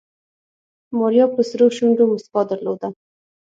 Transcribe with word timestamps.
ماريا 0.97 1.25
په 1.33 1.41
سرو 1.49 1.67
شونډو 1.77 2.03
موسکا 2.11 2.41
درلوده. 2.51 2.87